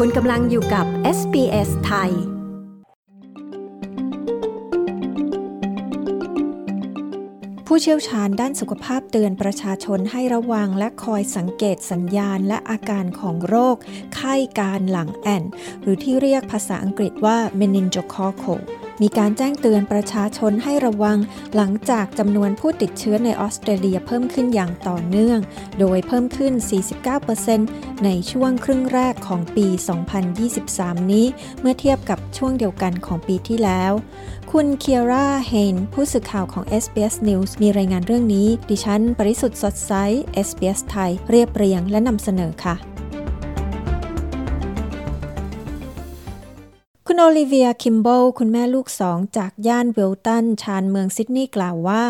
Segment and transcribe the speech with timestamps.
[0.00, 0.86] คุณกำลังอยู่กับ
[1.18, 2.10] SBS ไทย
[7.66, 13.76] ผู้เชี่ยวชาญด้านสุขภาพเตือนประชาชนให้ระวังและคอยสังเกตสัญญาณและอาการของโรค
[14.14, 15.44] ไข้การหลังแอน
[15.82, 18.60] หรือที่เรียกภาษาอังกฤษว่า meningococcal
[19.02, 21.18] มีการแจ้งเตือนประชาชนให้ระวัง
[21.56, 25.38] หลังจากจำนวนผู้ติดเชื้อในออสเตรเลียเพิ่มขึ้นอย่างต่อเนื่อง
[25.80, 26.52] โดยเพิ่มขึ้น
[27.28, 29.66] 49%ในช่วงครึ่งแรกของปี
[30.38, 31.26] 2023 นี้
[31.60, 33.92] เมื่อเทียบกับช่วงเดียวกันของปีที่แล้ว
[34.52, 39.92] คุณเคียร่าเฮนผู้สื่อข่าวของ SBS News มีรายงานเรื่องนี้ ดิฉัน ปริสุทธ์สดใส
[40.46, 42.93] SBS ไทย เรียบเรียงและนำเสนอค่ะ
[47.14, 52.04] คุณโอลิเวีย คิมโบล คุณแม่ลูกสองจากย่านเวลตัน ชานเมืองซิดนีย์กล่าวว่า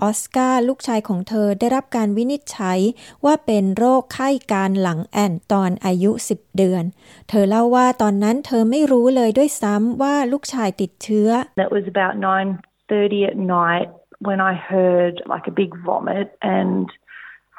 [0.00, 2.78] ออสการ์ลูกชายของเธอได้รับการวินิจฉัย
[3.24, 6.84] ว่าเป็นโรคไข้การหลังแอนตอนอายุ 10 เดือน
[7.28, 11.28] เธอเล่าว่าตอนนั้นเธอไม่รู้เลยด้วยซ้ำว่าลูกชายติดเชื้อ
[11.60, 13.88] That was about 9:30 at night
[14.28, 16.26] when I heard like a big vomit
[16.58, 16.84] and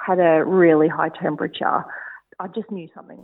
[0.08, 0.33] had a
[0.64, 1.80] really high temperature.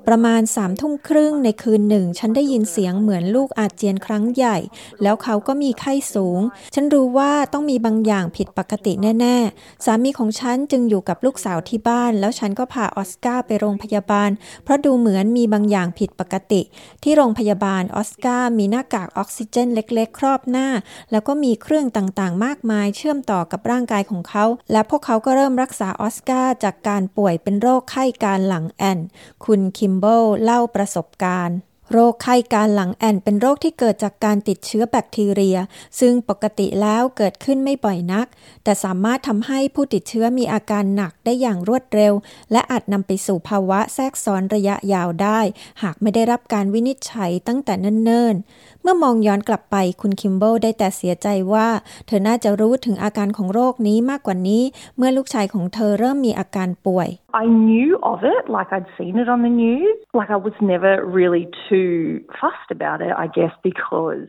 [0.08, 4.58] ประมาณสามทุ่มครึ่งในคืนหนึ่ง ฉันได้ยินเสียงเหมือนลูกอาเจียนครั้งใหญ่
[5.04, 6.40] แล้วเขาก็มีไข้สูง
[6.76, 14.30] ฉันรู้ว่าต้องมีบางอย่างผิดปกติแน่ ๆ สามีของฉันจึงอยู่กับลูกสาวที่บ้าน แล้วฉันก็พาออสการ์ไปโรงพยาบาล
[14.64, 16.62] เพราะดูเหมือนมีบางอย่างผิดปกติ
[17.04, 20.68] ที่โรงพยาบาลออสการ์มีหน้ากากออกซิเจนเล็ก ๆ ครอบหน้า
[21.12, 29.00] แล้วก็มีเครื่องต่างๆ มากมายเชื่อมต่อกับร่างกายของเขา และพวกเขาก็เริ่มรักษาออสการ์จากการป่วยเป็นโรคไข้กาฬหลังแอ่น
[29.46, 31.58] คุณคิมเบิลเล่าประสบการณ์
[31.94, 35.58] โรคไข้กาฬหลังแอ่นเป็นโรคที่เกิดจากการติดเชื้อแบคทีเรีย
[36.00, 38.28] ซึ่งปกติแล้วเกิดขึ้นไม่บ่อยนัก
[38.64, 42.14] แต่สามารถทำให้ผู้ติดเชื้อมีอาการหนักได้อย่างรวดเร็ว
[42.52, 45.40] และอาจนำไปสู่ภาวะแทรกซ้อนระยะยาวได้
[45.84, 51.68] หากไม่ได้รับการวินิจฉัยตั้งแต่เนิ่นๆ เมื่อมองย้อนกลับไปคุณคิมเบิลได้แต่เสียใจว่า
[52.08, 54.64] เธอน่าจะรู้ถึงอาการของโรคนี้มากกว่านี้
[54.98, 57.10] เมื่อลูกชายของเธอเริ่มมีอาการป่วย
[57.44, 59.98] I knew of it, like I'd seen it on the news.
[60.20, 61.94] Like I was never really too
[62.40, 64.28] fussed about it, I guess, because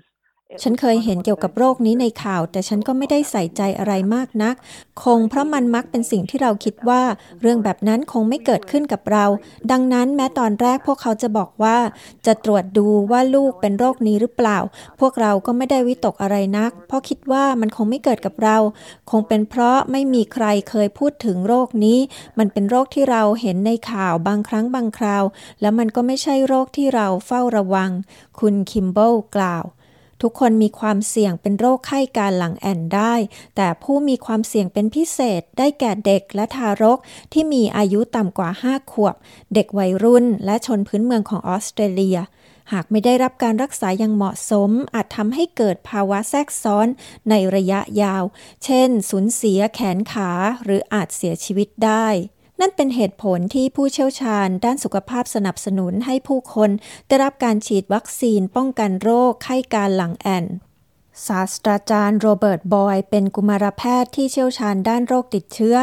[0.62, 4.54] ฉันเคยเห็นเกี่ยวกับโรคนี้ในข่าว แต่ฉันก็ไม่ได้ใส่ใจอะไรมากนัก
[5.02, 7.02] คงเพราะมันมักเป็นสิ่งที่เราคิดว่า
[7.40, 9.24] เรื่องแบบนั้นคงไม่เกิดขึ้นกับเรา
[9.70, 11.76] ดังนั้นแม้ตอนแรกพวกเขาจะบอกว่า
[12.26, 14.58] จะตรวจดูว่าลูกเป็นโรคนี้หรือเปล่า
[15.00, 18.56] พวกเราก็ไม่ได้วิตกอะไรนัก เพราะคิดว่ามันคงไม่เกิดกับเรา
[19.10, 21.98] คงเป็นเพราะไม่มีใครเคยพูดถึงโรคนี้
[22.38, 25.24] มันเป็นโรคที่เราเห็นในข่าวบางครั้งบางคราว
[25.60, 27.90] แล้วมันก็ไม่ใช่โรคที่เราเฝ้าระวัง
[28.38, 29.64] คุณคิมเบิลกล่าว
[30.22, 33.14] ทุกคนมีความเสี่ยงเป็นโรคไข้การหลังแอนได้
[33.56, 36.98] แต่ผู้มีความเสี่ยงเป็นพิเศษได้แก่เด็กและทารก
[37.32, 39.14] ที่มีอายุต่ำกว่า 5 ขวบ
[39.54, 42.18] เด็กวัยรุ่นและชนพื้นเมืองของออสเตรเลีย
[42.72, 46.86] หากไม่ได้รับการรักษาอย่างเหมาะสม อาจทำให้เกิดภาวะแทรกซ้อน
[47.30, 48.24] ในระยะยาว
[48.64, 50.30] เช่น สูญเสียแขนขา
[50.64, 52.06] หรืออาจเสียชีวิตได้
[52.60, 56.70] นั่นเป็นเหตุผลที่ผู้เชี่ยวชาญด้านสุขภาพสนับสนุนให้ผู้คน
[57.08, 60.44] ได้รับการฉีดวัคซีนป้องกันโรคไข้การหลังแอน
[61.26, 65.76] ศาสตราจารย์โรเบิร์ตบอยเป็นกุมารแพทย์ที่เชี่ยวชาญด้านโรคติดเชื้อ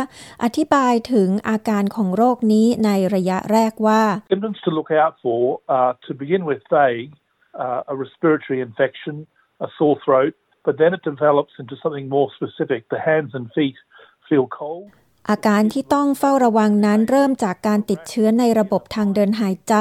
[0.43, 4.03] อธิบายถึงอาการของโรคนี้ในระยะแรกว่า
[4.33, 5.41] Symptoms to look out for
[5.75, 6.91] uh, to begin with say
[7.63, 9.15] uh, a respiratory infection,
[9.67, 10.33] a sore throat,
[10.65, 12.79] but then it develops into something more specific.
[12.95, 13.77] The hands and feet
[14.29, 14.89] feel cold.
[15.29, 19.73] อาการที่ต้องเฝ้าระวังนั้นเริ่มจากการติดเชื้อในระบบทางเดินหายใจ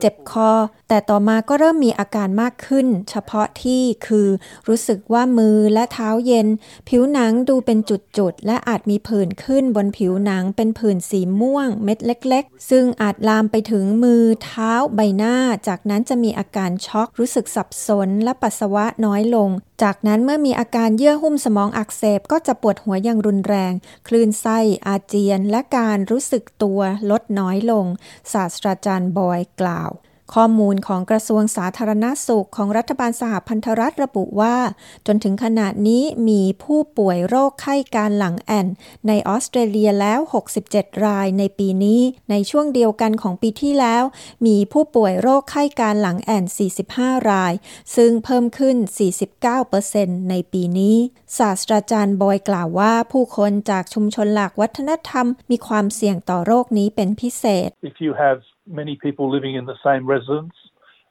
[0.00, 0.50] เจ็บคอ
[0.88, 4.28] แต่ต่อมาก็เริ่มมีอาการมากขึ้น เฉพาะที่คือ
[4.68, 6.46] รู้สึกว่ามือและเท้าเย็น
[6.88, 7.78] ผิวหนังดูเป็น
[8.18, 15.36] จุดๆ และอาจมีผื่นขึ้นบนผิวหนังเป็นผื่นสีม่วงเม็ดเล็ก ๆ ซึ่งอาจลามไปถึงมือเท้าใบหน้า
[15.68, 19.50] จากนั้นจะมีอาการช็อกรู้สึกสับสน และปัสสาวะน้อยลง
[19.82, 23.72] จากนั้นเมื่อมีอาการเยื่อหุ้มสมองอักเสบก็จะปวดหัวอย่างรุนแรง
[24.08, 27.86] คลื่นไส้อาเจียนและการรู้สึกตัวลดน้อยลง
[28.32, 29.90] ศาสตราจารย์บอยกล่าว
[30.34, 34.56] ข้อมูลของกระทรวงสาธารณาสุขของรัฐบาลสหพันธรัฐระบุว่า
[35.06, 38.66] จนถึงขณะนี้มีผู้ป่วยโรคไข้การหลังแอน
[39.06, 40.20] ในออสเตรเลียแล้ว
[40.62, 42.00] 67 รายในปีนี้
[42.30, 44.02] ในช่วงเดียวกันของปีที่แล้ว
[44.46, 46.44] มีผู้ป่วยโรคไข้การหลังแอน
[46.86, 47.52] 45 ราย
[47.96, 48.76] ซึ่งเพิ่มขึ้น
[49.52, 50.96] 49%ในปีนี้
[51.38, 60.54] ศาสตราจารย์บอยกล่าวว่า ผู้คนจากชุมชนหลักวัฒนธรรม มีความเสี่ยงต่อโรคนี้เป็นพิเศษ If you have many people living in the same residence,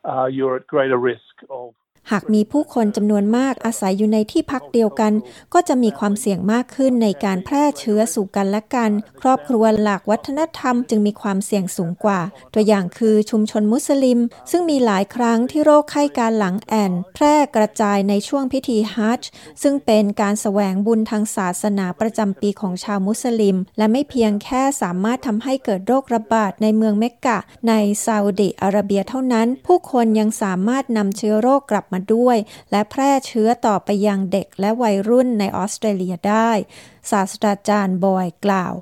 [0.03, 1.73] uh, you're at greater risk of
[2.11, 5.13] หากมีผู้คนจำนวนมากอาศัยอยู่ในที่พักเดียวกัน
[5.53, 8.91] ก็จะมีความเสี่ยงมากขึ้นในการแพร่เชื้อสู่กันและกัน
[9.21, 12.19] ครอบครัวหลักวัฒนธรรมจึงมีความเสี่ยงสูงกว่า
[12.53, 14.19] ตัวอย่างคือชุมชนมุสลิม
[14.51, 19.29] ซึ่งมีหลายครั้งที่โรคไข้การหลังแอนแพร่กระจายในช่วงพิธีฮัจจ์
[19.63, 27.37] ซึ่งเป็นการแสวงบุญทางศาสนาประจำปีของชาวมุสลิม และไม่เพียงแค่สามารถทำให้เกิดโรคระบาดในเมืองเมกกะ
[27.67, 27.73] ใน
[28.05, 32.37] ซาอุดิอาระเบียเท่านั้น ผู้คนยังสามารถนำเชื้อโรคกลับมาด้วย
[32.71, 36.51] และแพร่เชื้อต่อไปยังเด็กและวัยรุ่นในออสเตรเลียได้
[37.11, 38.73] ศาสตราจารย์บอยกล่าว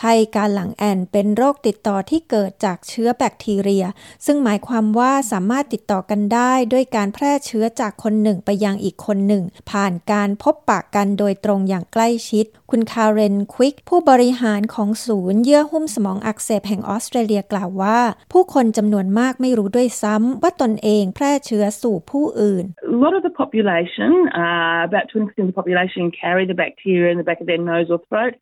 [0.00, 3.84] ไข้การหลังแอนเป็นโรคติดต่อที่เกิดจากเชื้อแบคทีเรีย
[4.26, 18.00] ซึ่งหมายความว่าสามารถติดต่อกันได้ด้วยการแพร่เชื้อจากคนหนึ่งไปยังอีกคนหนึ่ง ผ่านการพบปะกันโดยตรงอย่างใกล้ชิด คุณคาร์เรนควิก ผู้บริหารของศูนย์เยื่อหุ้มสมองอักเสบแห่งออสเตรเลียกล่าวว่า
[18.32, 22.64] ผู้คนจำนวนมากไม่รู้ด้วยซ้ำว่าตนเองแพร่เชื้อสู่ผู้อื่น
[22.96, 24.10] A lot of the population,
[24.42, 27.88] uh, about 20% of the population, carry the bacteria in the back of their nose
[27.94, 28.34] or throat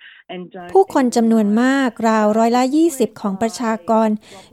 [0.75, 2.63] ผู้คนจำนวนมากราวร้อยละ
[2.93, 4.09] 20 ของประชากร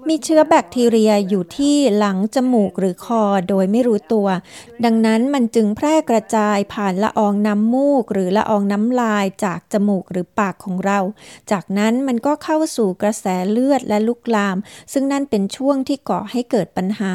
[0.07, 4.27] มีเชื้อแบคทีเรียอยู่ที่หลังจมูกหรือคอโดยไม่รู้ตัว
[4.86, 11.00] ดังนั้นมันจึงแพร่กระจายผ่านละอองน้ำมูก หรือละอองน้ำลายจากจมูกหรือปากของเรา
[11.51, 14.57] จากนั้นมันก็เข้าสู่กระแสเลือดและลุกลาม
[14.94, 17.13] ซึ่งนั่นเป็นช่วงที่ก่อให้เกิดปัญหา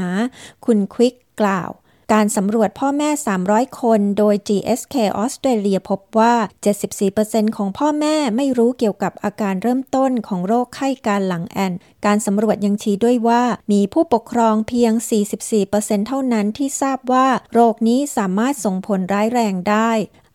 [0.64, 1.70] คุณควิกกล่าว
[2.12, 3.10] การสำรวจพ่อแม่
[3.44, 6.34] 300 คน โดย GSK ออสเตรเลียพบว่า
[6.94, 11.72] 74%ของพ่อแม่ไม่รู้เกี่ยวกับอาการเริ่มต้นของโรคไข้การหลังแอน
[12.06, 13.42] การสำรวจยังชี้ด้วยว่า
[13.72, 14.92] มีผู้ปกครองเพียง
[15.50, 19.90] 44%เท่านั้นที่ทราบว่า โรคนี้สามารถส่งผลร้ายแรงได้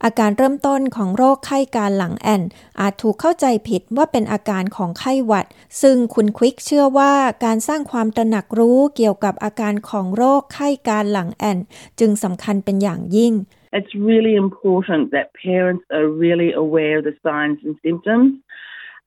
[0.06, 2.42] อาการเริ่มต้นของโรคไข้การหลังแอน
[2.80, 5.46] อาจถูกเข้าใจผิดว่าเป็นอาการของไข้หวัด
[5.81, 7.13] ซึ่งคุณควิกเชื่อว่า
[7.46, 11.57] การสร้างความตระหนักรู้เกี่ยวกับอาการของโรคไข้การหลังแอน
[12.00, 13.34] จึงสำคัญเป็นอย่างยิ่ง
[13.78, 18.30] It's really important that parents are really aware of the signs and symptoms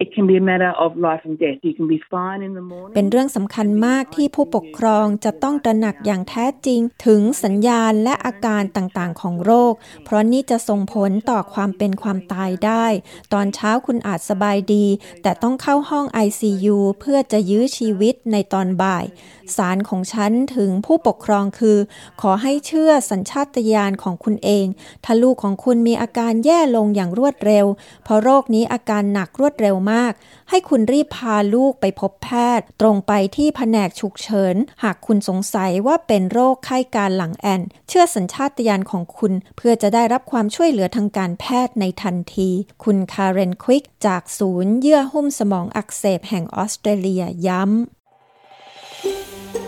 [0.05, 1.59] It can be a matter of life and death.
[1.67, 2.95] You can be fine in the morning.
[2.95, 9.73] เป็นเรื่องสำคัญมากที่ผู้ปกครองจะต้องตระหนักอย่างแท้จริง ถึงสัญญาณและอาการต่างๆ ของโรค
[10.05, 12.87] เพราะนี่จะส่งผลต่อความเป็นความตายได้
[13.33, 14.87] ตอนเช้าคุณอาจสบายดี
[15.23, 19.05] แต่ต้องเข้าห้อง ICU เพื่อจะยื้อชีวิตในตอนบ่าย
[19.57, 21.79] สารของฉันถึงผู้ปกครองคือ
[22.21, 24.67] ขอให้เชื่อสัญชาตญาณของคุณเอง
[25.05, 27.67] ถ้าลูกของคุณมีอาการแย่ลงอย่างรวดเร็ว
[28.05, 30.13] เพราะโรคนี้อาการหนักรวดเร็วมาก
[30.51, 42.51] ให้คุณรีบพาลูกไปพบแพทย์ ตรงไปที่แผนกฉุกเฉิน หากคุณสงสัยว่าเป็นโรคไข้การหลังแอน เชื่อสัญชาตญาณของคุณ เพื่อจะได้รับความช่วยเหลือทางการแพทย์ในทันที
[42.85, 49.68] คุณคาร์เรนควิกจากศูนย์เยื่อหุ้มสมองอักเสบแห่งออสเตรเลียย้ำ